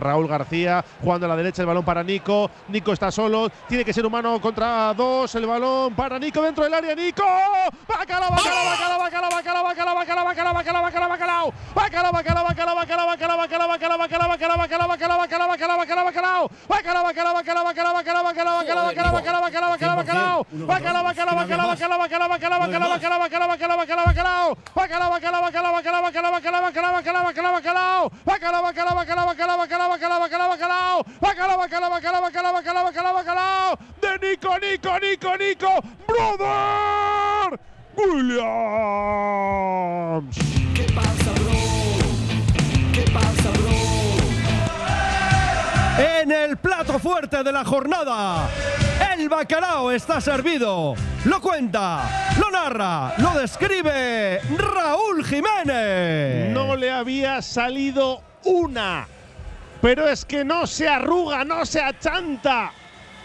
[0.00, 2.50] Raúl García jugando a la derecha el balón para Nico.
[2.68, 5.34] Nico está solo, tiene que ser humano contra dos.
[5.34, 6.94] El balón para Nico dentro del área.
[6.94, 7.22] Nico.
[7.86, 11.10] Bacalao, bacalao, bacalao, bacalao, bacalao, bacalao, bacalao, bacalao, bacalao, bacalao, bacalao.
[11.10, 11.29] Bacalao,
[11.74, 16.50] bacalao, bacalao, bacalao, bacalao, bacalao, bacalao, bacalao, bacalao, bacalao, bacalao, bacalao, bacalao, bacalao, bacalao.
[16.68, 20.46] Bacalao, bacalao, bacalao, bacalao, bacalao, bacalao, bacalao, bacalao, bacalao, bacalao, bacalao, bacalao.
[20.50, 24.56] Bacalao, bacalao, bacalao, bacalao, bacalao, bacalao, bacalao, bacalao, bacalao, bacalao, bacalao, bacalao.
[24.74, 28.10] Bacalao, bacalao, bacalao, bacalao, bacalao, bacalao, bacalao, bacalao, bacalao, bacalao.
[28.24, 30.96] Bacalao, bacalao, bacalao, bacalao, bacalao, bacalao, bacalao, bacalao.
[31.20, 33.76] Bacalao, bacalao, bacalao, bacalao, bacalao, bacalao, bacalao.
[34.00, 35.72] De Nico, Nico, Nico, Nico.
[36.06, 37.58] Brother.
[37.96, 38.90] Williams.
[46.50, 48.48] El plato fuerte de la jornada,
[49.12, 50.96] el bacalao está servido.
[51.26, 56.52] Lo cuenta, lo narra, lo describe Raúl Jiménez.
[56.52, 59.06] No le había salido una.
[59.80, 62.72] Pero es que no se arruga, no se achanta.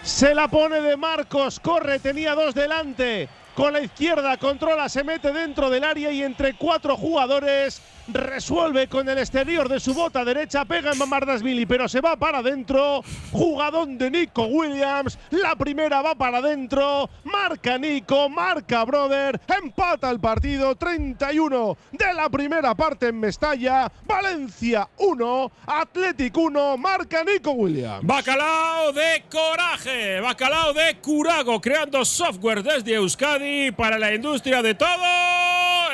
[0.04, 3.28] Se la pone de Marcos, corre, tenía dos delante.
[3.56, 9.08] Con la izquierda controla, se mete dentro del área y entre cuatro jugadores resuelve con
[9.10, 13.02] el exterior de su bota derecha, pega en Mamardasvili, pero se va para adentro.
[13.32, 15.18] Jugadón de Nico Williams.
[15.32, 17.10] La primera va para adentro.
[17.24, 19.40] Marca Nico, marca Brother.
[19.48, 23.92] Empata el partido 31 de la primera parte en Mestalla.
[24.06, 28.06] Valencia 1, Athletic 1, marca Nico Williams.
[28.06, 33.45] Bacalao de coraje, bacalao de curago, creando software desde Euskadi
[33.76, 34.88] para la industria de todo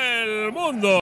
[0.00, 0.88] el mundo.